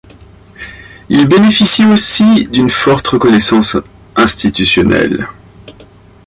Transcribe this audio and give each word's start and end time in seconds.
Il 1.09 1.27
bénéficie 1.27 1.85
aussi 1.85 2.47
d'une 2.47 2.71
forte 2.71 3.07
reconnaissance 3.09 3.77
institutionnelle. 4.15 5.27